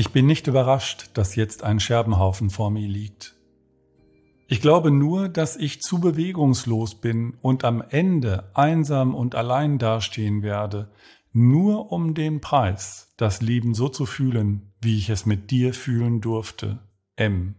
[0.00, 3.34] Ich bin nicht überrascht, dass jetzt ein Scherbenhaufen vor mir liegt.
[4.48, 10.42] Ich glaube nur, dass ich zu bewegungslos bin und am Ende einsam und allein dastehen
[10.42, 10.90] werde,
[11.32, 16.22] nur um den Preis, das Leben so zu fühlen, wie ich es mit dir fühlen
[16.22, 16.78] durfte.
[17.16, 17.56] M.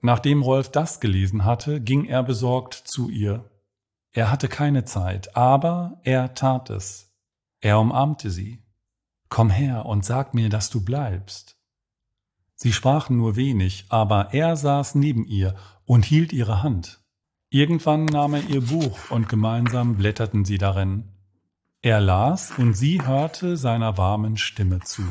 [0.00, 3.48] Nachdem Rolf das gelesen hatte, ging er besorgt zu ihr.
[4.10, 7.16] Er hatte keine Zeit, aber er tat es.
[7.60, 8.64] Er umarmte sie.
[9.30, 11.56] Komm her und sag mir, dass du bleibst.
[12.56, 15.54] Sie sprachen nur wenig, aber er saß neben ihr
[15.86, 17.00] und hielt ihre Hand.
[17.48, 21.04] Irgendwann nahm er ihr Buch und gemeinsam blätterten sie darin.
[21.80, 25.02] Er las und sie hörte seiner warmen Stimme zu.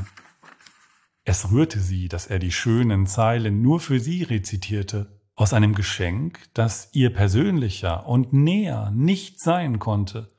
[1.24, 6.40] Es rührte sie, dass er die schönen Zeilen nur für sie rezitierte, aus einem Geschenk,
[6.54, 10.32] das ihr persönlicher und näher nicht sein konnte.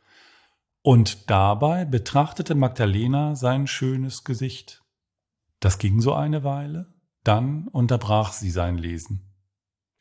[0.82, 4.82] Und dabei betrachtete Magdalena sein schönes Gesicht.
[5.60, 9.30] Das ging so eine Weile, dann unterbrach sie sein Lesen.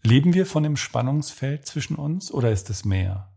[0.02, 3.34] Leben wir von dem Spannungsfeld zwischen uns oder ist es mehr?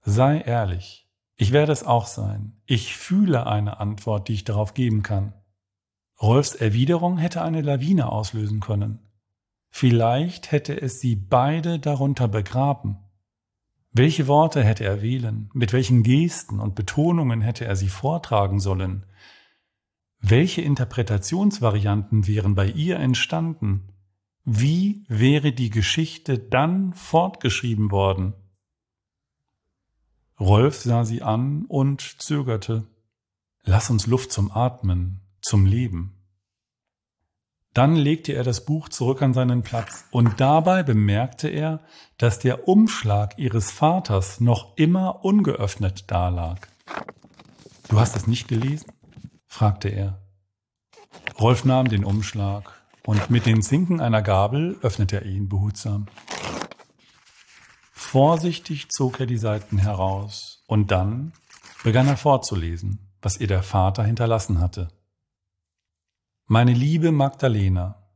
[0.00, 2.60] Sei ehrlich, ich werde es auch sein.
[2.66, 5.34] Ich fühle eine Antwort, die ich darauf geben kann.
[6.20, 9.10] Rolfs Erwiderung hätte eine Lawine auslösen können.
[9.70, 13.03] Vielleicht hätte es sie beide darunter begraben.
[13.96, 19.06] Welche Worte hätte er wählen, mit welchen Gesten und Betonungen hätte er sie vortragen sollen,
[20.18, 23.92] welche Interpretationsvarianten wären bei ihr entstanden?
[24.44, 28.32] Wie wäre die Geschichte dann fortgeschrieben worden?
[30.40, 32.88] Rolf sah sie an und zögerte.
[33.62, 36.13] Lass uns Luft zum Atmen, zum Leben.
[37.74, 41.80] Dann legte er das Buch zurück an seinen Platz, und dabei bemerkte er,
[42.18, 46.68] dass der Umschlag ihres Vaters noch immer ungeöffnet dalag.
[47.88, 48.92] Du hast es nicht gelesen?
[49.48, 50.20] fragte er.
[51.40, 52.72] Rolf nahm den Umschlag
[53.04, 56.06] und mit den Zinken einer Gabel öffnete er ihn behutsam.
[57.92, 61.32] Vorsichtig zog er die Seiten heraus und dann
[61.82, 64.88] begann er vorzulesen, was ihr der Vater hinterlassen hatte.
[66.46, 68.06] Meine liebe Magdalena,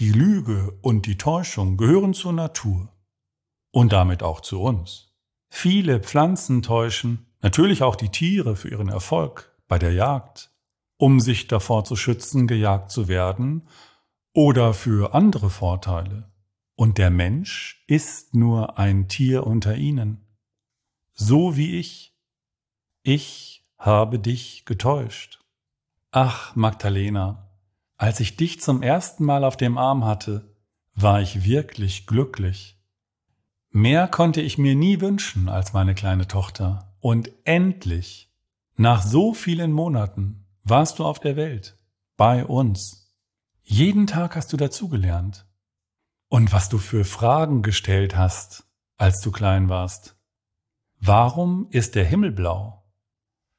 [0.00, 2.88] die Lüge und die Täuschung gehören zur Natur
[3.70, 5.14] und damit auch zu uns.
[5.50, 10.50] Viele Pflanzen täuschen, natürlich auch die Tiere für ihren Erfolg bei der Jagd,
[10.96, 13.68] um sich davor zu schützen, gejagt zu werden
[14.32, 16.32] oder für andere Vorteile.
[16.76, 20.24] Und der Mensch ist nur ein Tier unter ihnen.
[21.12, 22.16] So wie ich.
[23.02, 25.40] Ich habe dich getäuscht.
[26.10, 27.45] Ach, Magdalena,
[27.96, 30.54] als ich dich zum ersten Mal auf dem Arm hatte,
[30.94, 32.78] war ich wirklich glücklich.
[33.70, 36.94] Mehr konnte ich mir nie wünschen als meine kleine Tochter.
[37.00, 38.32] Und endlich,
[38.76, 41.76] nach so vielen Monaten, warst du auf der Welt,
[42.16, 43.12] bei uns.
[43.62, 45.46] Jeden Tag hast du dazugelernt.
[46.28, 48.64] Und was du für Fragen gestellt hast,
[48.96, 50.16] als du klein warst.
[50.98, 52.84] Warum ist der Himmel blau?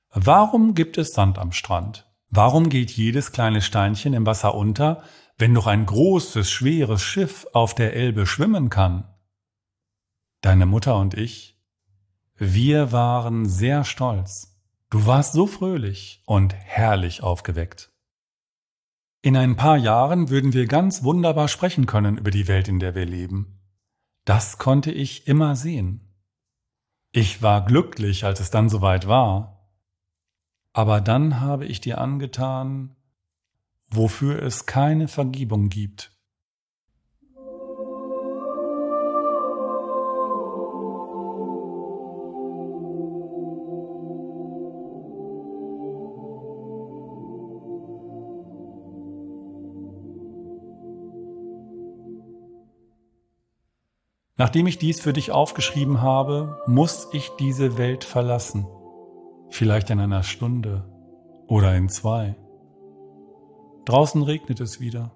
[0.09, 2.06] Warum gibt es Sand am Strand?
[2.29, 5.03] Warum geht jedes kleine Steinchen im Wasser unter,
[5.38, 9.07] wenn noch ein großes, schweres Schiff auf der Elbe schwimmen kann?
[10.41, 11.59] Deine Mutter und ich,
[12.35, 14.59] wir waren sehr stolz.
[14.89, 17.91] Du warst so fröhlich und herrlich aufgeweckt.
[19.21, 22.95] In ein paar Jahren würden wir ganz wunderbar sprechen können über die Welt, in der
[22.95, 23.59] wir leben.
[24.23, 26.13] Das konnte ich immer sehen.
[27.11, 29.56] Ich war glücklich, als es dann soweit war.
[30.77, 32.95] Aber dann habe ich dir angetan,
[33.89, 36.12] wofür es keine Vergebung gibt.
[54.35, 58.68] Nachdem ich dies für dich aufgeschrieben habe, muss ich diese Welt verlassen.
[59.57, 60.88] Vielleicht in einer Stunde
[61.48, 62.36] oder in zwei.
[63.86, 65.15] Draußen regnet es wieder.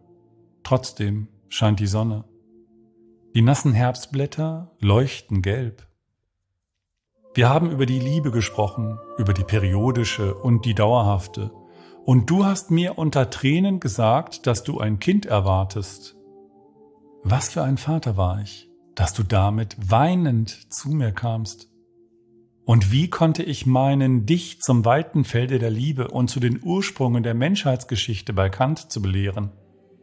[0.64, 2.24] Trotzdem scheint die Sonne.
[3.36, 5.86] Die nassen Herbstblätter leuchten gelb.
[7.36, 11.52] Wir haben über die Liebe gesprochen, über die periodische und die dauerhafte.
[12.04, 16.16] Und du hast mir unter Tränen gesagt, dass du ein Kind erwartest.
[17.22, 18.72] Was für ein Vater war ich?
[18.96, 21.71] dass du damit weinend zu mir kamst.
[22.66, 27.24] Und wie konnte ich meinen, dich zum weiten Felde der Liebe und zu den Ursprüngen
[27.24, 29.52] der Menschheitsgeschichte bei Kant zu belehren?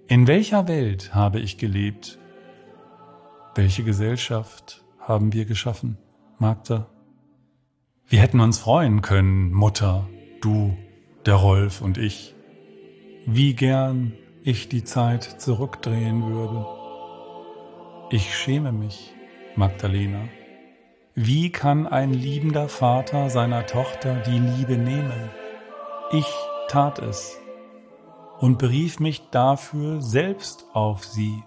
[0.07, 2.19] In welcher Welt habe ich gelebt?
[3.55, 5.99] Welche Gesellschaft haben wir geschaffen,
[6.39, 6.89] Magda?
[8.07, 10.09] Wir hätten uns freuen können, Mutter,
[10.41, 10.77] du,
[11.27, 12.35] der Rolf und ich.
[13.31, 16.65] wie gern ich die Zeit zurückdrehen würde.
[18.11, 19.13] Ich schäme mich,
[19.55, 20.21] Magdalena.
[21.21, 25.31] Wie kann ein liebender Vater seiner Tochter die Liebe nehmen?
[26.13, 26.33] Ich
[26.69, 27.37] tat es
[28.39, 31.43] und berief mich dafür selbst auf sie.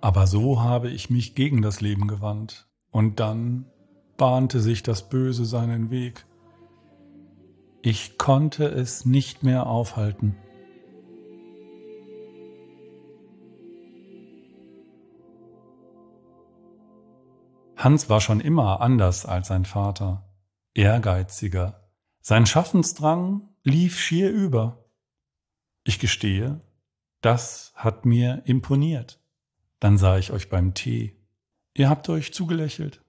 [0.00, 3.66] Aber so habe ich mich gegen das Leben gewandt, und dann
[4.16, 6.24] bahnte sich das Böse seinen Weg.
[7.82, 10.36] Ich konnte es nicht mehr aufhalten.
[17.80, 20.28] Hans war schon immer anders als sein Vater,
[20.74, 21.90] ehrgeiziger.
[22.20, 24.84] Sein Schaffensdrang lief schier über.
[25.84, 26.60] Ich gestehe,
[27.22, 29.18] das hat mir imponiert.
[29.78, 31.16] Dann sah ich euch beim Tee.
[31.72, 33.02] Ihr habt euch zugelächelt.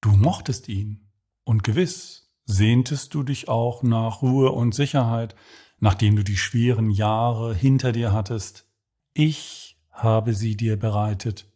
[0.00, 1.08] Du mochtest ihn,
[1.44, 5.36] und gewiss sehntest du dich auch nach Ruhe und Sicherheit,
[5.78, 8.66] nachdem du die schweren Jahre hinter dir hattest.
[9.12, 11.47] Ich habe sie dir bereitet.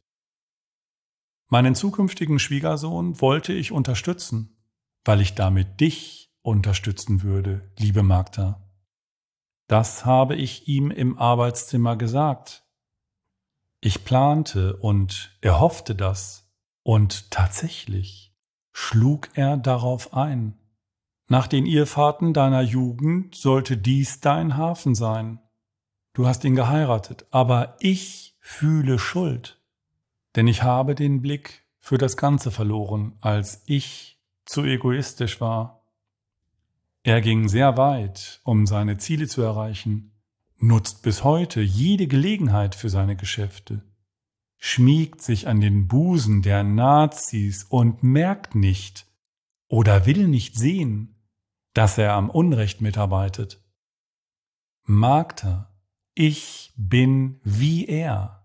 [1.52, 4.56] Meinen zukünftigen Schwiegersohn wollte ich unterstützen,
[5.04, 8.72] weil ich damit dich unterstützen würde, liebe Magda.
[9.69, 12.66] Das habe ich ihm im Arbeitszimmer gesagt.
[13.82, 16.50] Ich plante und er hoffte das,
[16.84, 18.34] und tatsächlich
[18.72, 20.58] schlug er darauf ein.
[21.28, 25.38] Nach den Irrfahrten deiner Jugend sollte dies dein Hafen sein.
[26.14, 29.61] Du hast ihn geheiratet, aber ich fühle Schuld
[30.37, 35.82] denn ich habe den Blick für das Ganze verloren, als ich zu egoistisch war.
[37.02, 40.12] Er ging sehr weit, um seine Ziele zu erreichen,
[40.58, 43.82] nutzt bis heute jede Gelegenheit für seine Geschäfte,
[44.58, 49.06] schmiegt sich an den Busen der Nazis und merkt nicht
[49.67, 51.17] oder will nicht sehen,
[51.75, 53.61] dass er am Unrecht mitarbeitet.
[54.84, 55.75] Magter,
[56.14, 58.41] ich bin wie er.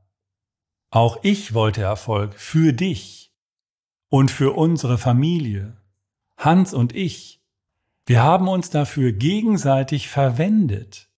[0.89, 3.33] Auch ich wollte Erfolg für dich
[4.09, 5.77] und für unsere Familie.
[6.37, 7.41] Hans und ich,
[8.05, 11.09] wir haben uns dafür gegenseitig verwendet.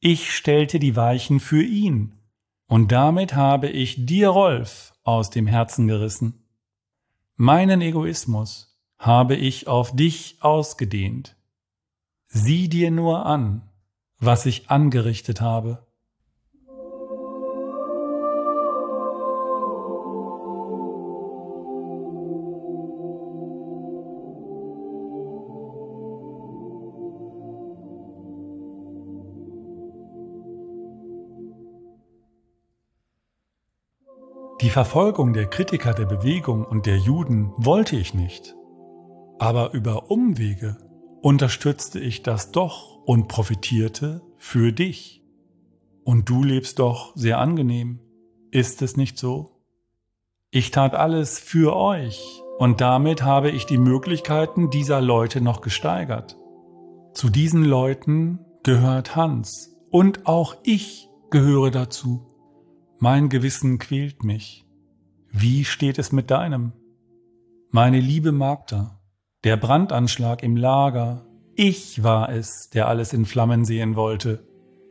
[0.00, 2.18] Ich stellte die Weichen für ihn
[2.66, 6.42] und damit habe ich dir, Rolf, aus dem Herzen gerissen.
[7.36, 11.36] Meinen Egoismus habe ich auf dich ausgedehnt.
[12.26, 13.68] Sieh dir nur an,
[14.18, 15.86] was ich angerichtet habe.
[34.62, 38.54] Die Verfolgung der Kritiker der Bewegung und der Juden wollte ich nicht.
[39.40, 40.76] Aber über Umwege
[41.20, 45.24] unterstützte ich das doch und profitierte für dich.
[46.04, 47.98] Und du lebst doch sehr angenehm.
[48.52, 49.64] Ist es nicht so?
[50.52, 52.22] Ich tat alles für euch
[52.58, 56.38] und damit habe ich die Möglichkeiten dieser Leute noch gesteigert.
[57.14, 62.31] Zu diesen Leuten gehört Hans und auch ich gehöre dazu.
[63.04, 64.64] Mein Gewissen quält mich.
[65.28, 66.72] Wie steht es mit deinem?
[67.72, 69.00] Meine liebe Magda,
[69.42, 74.46] der Brandanschlag im Lager, ich war es, der alles in Flammen sehen wollte.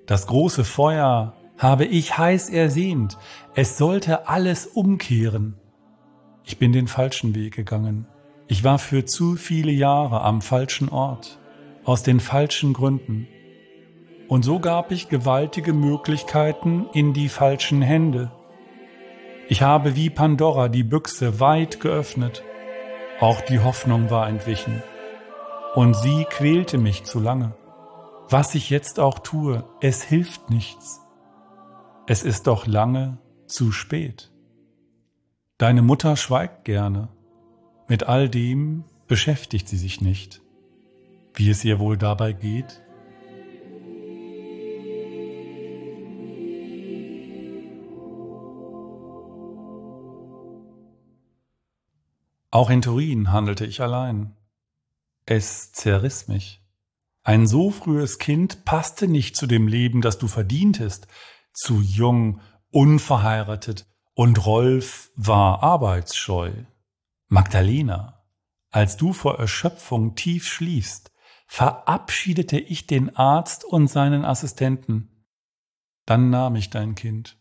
[0.07, 3.17] Das große Feuer habe ich heiß ersehnt,
[3.55, 5.55] es sollte alles umkehren.
[6.43, 8.07] Ich bin den falschen Weg gegangen.
[8.45, 11.39] Ich war für zu viele Jahre am falschen Ort,
[11.85, 13.29] aus den falschen Gründen.
[14.31, 18.31] Und so gab ich gewaltige Möglichkeiten in die falschen Hände.
[19.49, 22.41] Ich habe wie Pandora die Büchse weit geöffnet.
[23.19, 24.83] Auch die Hoffnung war entwichen.
[25.75, 27.55] Und sie quälte mich zu lange.
[28.29, 31.01] Was ich jetzt auch tue, es hilft nichts.
[32.07, 34.31] Es ist doch lange zu spät.
[35.57, 37.09] Deine Mutter schweigt gerne.
[37.89, 40.41] Mit all dem beschäftigt sie sich nicht.
[41.33, 42.81] Wie es ihr wohl dabei geht?
[52.51, 54.35] Auch in Turin handelte ich allein.
[55.25, 56.61] Es zerriss mich.
[57.23, 61.07] Ein so frühes Kind passte nicht zu dem Leben, das du verdientest,
[61.53, 66.51] zu jung, unverheiratet, und Rolf war arbeitsscheu.
[67.29, 68.25] Magdalena,
[68.69, 71.11] als du vor Erschöpfung tief schliefst,
[71.47, 75.25] verabschiedete ich den Arzt und seinen Assistenten.
[76.05, 77.37] Dann nahm ich dein Kind.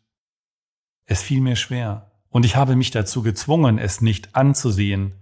[1.04, 5.12] Es fiel mir schwer, und ich habe mich dazu gezwungen, es nicht anzusehen.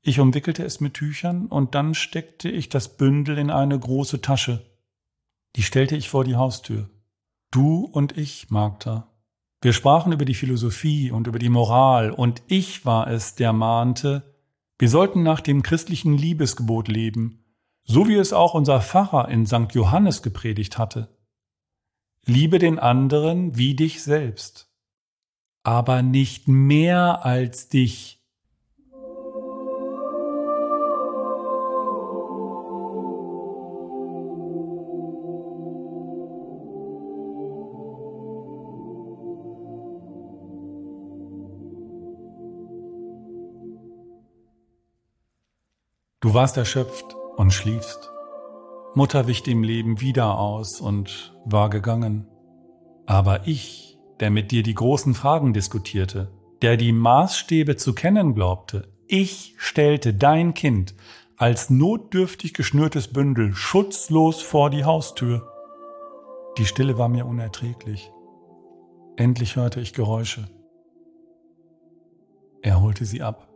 [0.00, 4.64] Ich umwickelte es mit Tüchern und dann steckte ich das Bündel in eine große Tasche.
[5.56, 6.88] Die stellte ich vor die Haustür.
[7.50, 9.08] Du und ich, Magda.
[9.60, 14.34] Wir sprachen über die Philosophie und über die Moral, und ich war es, der mahnte,
[14.78, 17.44] wir sollten nach dem christlichen Liebesgebot leben,
[17.84, 19.72] so wie es auch unser Pfarrer in St.
[19.72, 21.08] Johannes gepredigt hatte.
[22.26, 24.73] Liebe den anderen wie dich selbst,
[25.64, 28.20] aber nicht mehr als dich.
[46.20, 48.10] Du warst erschöpft und schliefst.
[48.94, 52.26] Mutter wich dem Leben wieder aus und war gegangen.
[53.06, 56.30] Aber ich, der mit dir die großen Fragen diskutierte,
[56.62, 60.94] der die Maßstäbe zu kennen glaubte, ich stellte dein Kind
[61.36, 65.50] als notdürftig geschnürtes Bündel schutzlos vor die Haustür.
[66.58, 68.10] Die Stille war mir unerträglich.
[69.16, 70.48] Endlich hörte ich Geräusche.
[72.62, 73.48] Er holte sie ab.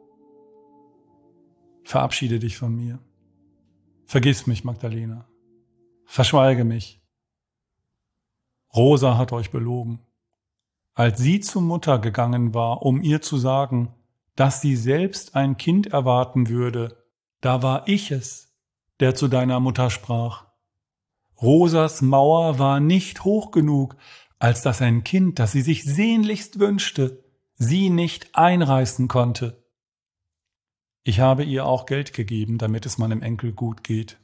[1.84, 2.98] Verabschiede dich von mir.
[4.04, 5.26] Vergiss mich, Magdalena.
[6.04, 7.00] Verschweige mich.
[8.74, 10.00] Rosa hat euch belogen.
[10.98, 13.94] Als sie zur Mutter gegangen war, um ihr zu sagen,
[14.34, 17.06] dass sie selbst ein Kind erwarten würde,
[17.40, 18.52] da war ich es,
[18.98, 20.46] der zu deiner Mutter sprach.
[21.40, 23.94] Rosas Mauer war nicht hoch genug,
[24.40, 27.22] als dass ein Kind, das sie sich sehnlichst wünschte,
[27.54, 29.64] sie nicht einreißen konnte.
[31.04, 34.18] Ich habe ihr auch Geld gegeben, damit es meinem Enkel gut geht.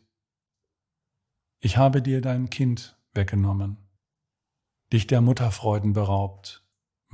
[1.61, 3.77] Ich habe dir dein Kind weggenommen,
[4.93, 6.63] dich der Mutterfreuden beraubt,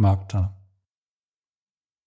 [0.00, 0.56] Magda.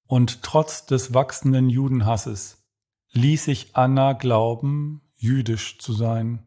[0.08, 2.68] Und trotz des wachsenden Judenhasses
[3.12, 6.46] ließ ich Anna glauben, jüdisch zu sein.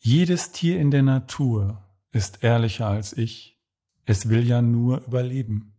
[0.00, 3.60] Jedes Tier in der Natur ist ehrlicher als ich,
[4.04, 5.76] es will ja nur überleben.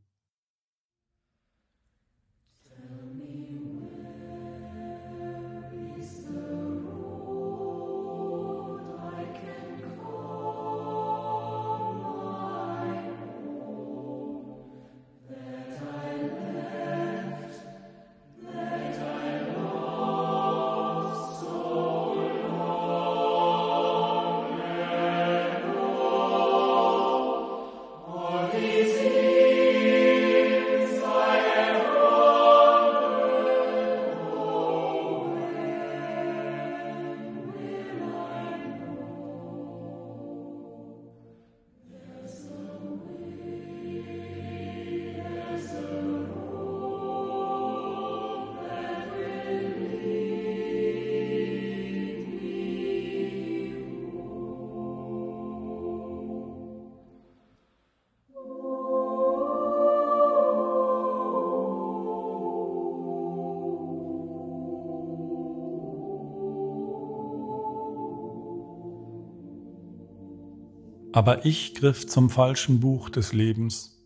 [71.14, 73.98] Aber ich griff zum falschen Buch des Lebens.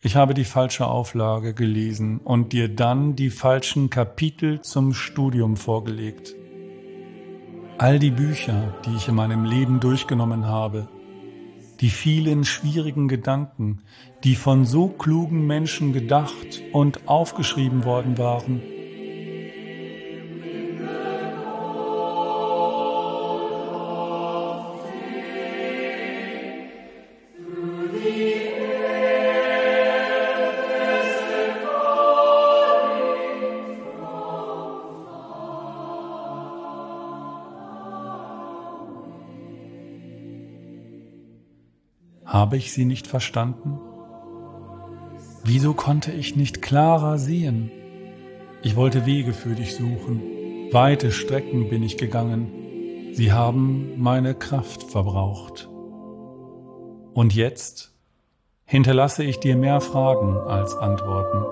[0.00, 6.34] Ich habe die falsche Auflage gelesen und dir dann die falschen Kapitel zum Studium vorgelegt.
[7.78, 10.88] All die Bücher, die ich in meinem Leben durchgenommen habe,
[11.80, 13.80] die vielen schwierigen Gedanken,
[14.22, 18.62] die von so klugen Menschen gedacht und aufgeschrieben worden waren,
[42.50, 43.78] Habe ich sie nicht verstanden?
[45.44, 47.70] Wieso konnte ich nicht klarer sehen?
[48.64, 50.20] Ich wollte Wege für dich suchen,
[50.72, 55.68] weite Strecken bin ich gegangen, sie haben meine Kraft verbraucht.
[57.14, 57.94] Und jetzt
[58.64, 61.44] hinterlasse ich dir mehr Fragen als Antworten.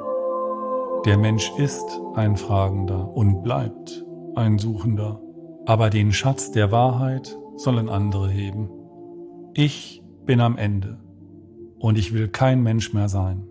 [1.05, 1.87] Der Mensch ist
[2.17, 5.21] ein Fragender und bleibt ein Suchender,
[5.65, 8.69] aber den Schatz der Wahrheit sollen andere heben.
[9.55, 10.99] Ich bin am Ende
[11.79, 13.49] und ich will kein Mensch mehr sein.